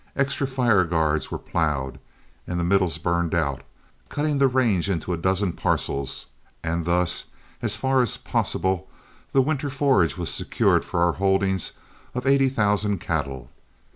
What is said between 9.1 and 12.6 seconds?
the winter forage was secured for our holdings of eighty